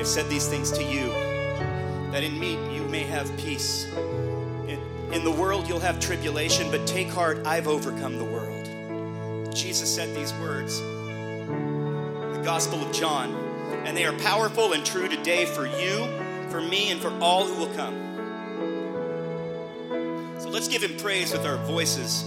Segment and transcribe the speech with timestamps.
[0.00, 1.10] have said these things to you,
[2.10, 3.84] that in me you may have peace.
[5.12, 9.54] In the world you'll have tribulation, but take heart, I've overcome the world.
[9.54, 13.34] Jesus said these words, the Gospel of John,
[13.84, 16.06] and they are powerful and true today for you,
[16.48, 17.94] for me, and for all who will come.
[20.40, 22.22] So let's give him praise with our voices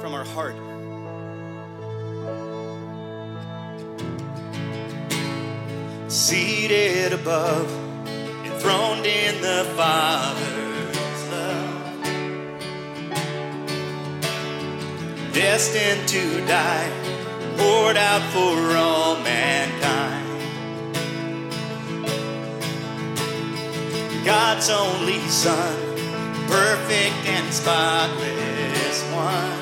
[0.00, 0.56] from our heart.
[6.08, 7.68] Seated above,
[8.44, 12.02] enthroned in the Father's love,
[15.34, 16.90] destined to die,
[17.56, 20.26] poured out for all mankind.
[24.24, 25.76] God's only Son,
[26.46, 29.58] perfect and spotless one.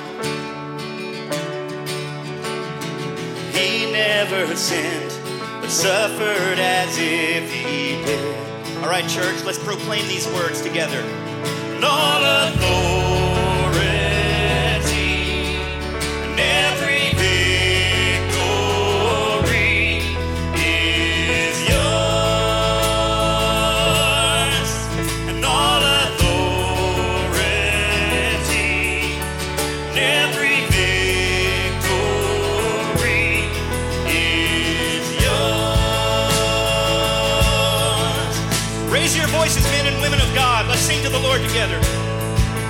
[3.52, 5.13] He never sinned,
[5.64, 8.76] but suffered as if he did.
[8.82, 10.98] All right, church, let's proclaim these words together.
[10.98, 13.13] And all
[41.48, 41.78] together.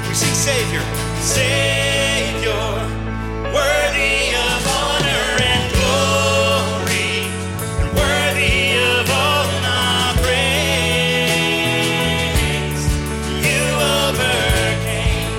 [0.08, 0.82] We sing Savior,
[1.20, 2.64] Savior,
[3.54, 7.30] worthy of honor and glory,
[7.80, 8.58] and worthy
[8.98, 11.54] of all our praise.
[13.46, 13.62] You
[13.94, 15.30] overcame.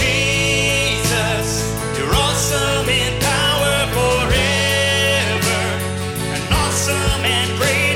[0.00, 1.48] Jesus,
[1.96, 5.60] you're awesome in power forever,
[6.34, 7.87] and awesome and great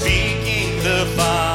[0.00, 1.49] speaking the Father's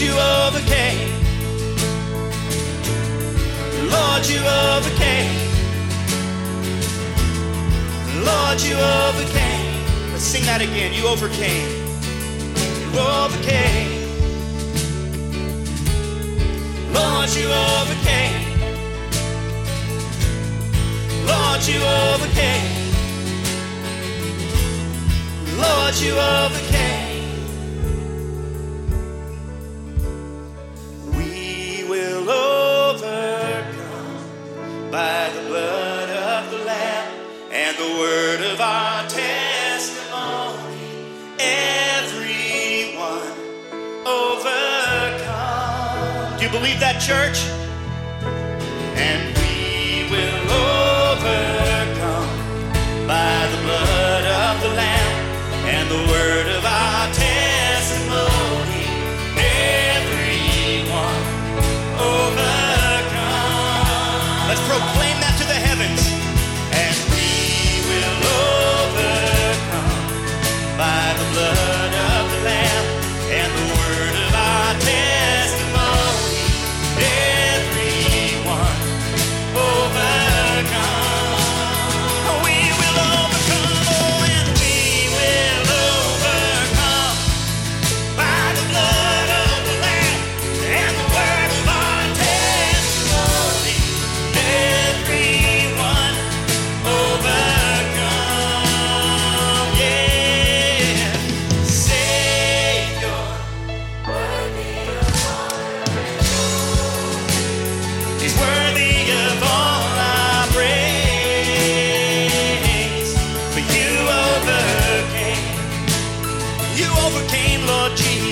[0.00, 1.10] you overcame.
[3.90, 5.32] Lord, you overcame.
[8.24, 9.45] Lord, you overcame.
[10.16, 10.94] Let's sing that again.
[10.94, 11.68] You overcame.
[12.90, 13.92] You overcame.
[16.90, 18.40] Lord, you overcame.
[21.26, 22.64] Lord, you overcame.
[25.60, 27.28] Lord, you overcame.
[31.14, 33.70] We will overcome
[34.90, 37.12] by the blood of the Lamb
[37.52, 39.45] and the word of our testimony.
[46.46, 47.44] You believe that, church?
[48.96, 49.35] And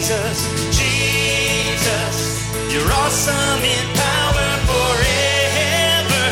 [0.04, 0.44] Jesus.
[0.76, 2.16] Jesus,
[2.70, 6.26] you're awesome in power forever.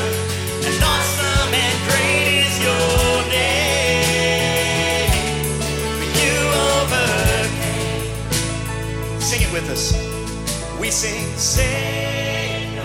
[0.69, 5.09] And awesome and great is your name.
[6.21, 6.37] You
[6.77, 8.13] overcame.
[9.23, 9.97] Sing it with us.
[10.79, 12.83] We sing, Savior.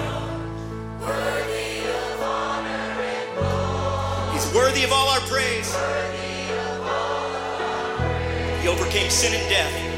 [4.32, 5.76] He's worthy of all our praise.
[8.62, 9.97] He overcame sin and death.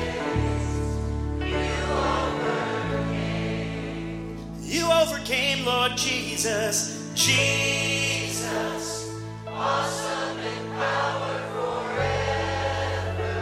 [5.00, 7.10] Overcame, Lord Jesus.
[7.16, 9.10] Jesus.
[9.48, 11.40] Awesome in power
[11.96, 13.34] forever.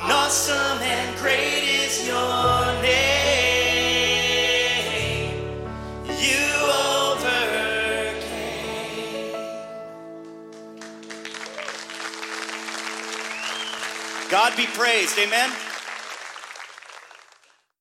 [0.00, 3.02] Awesome and great is your name.
[6.06, 6.48] You
[6.88, 8.16] overcame.
[14.30, 15.18] God be praised.
[15.18, 15.50] Amen.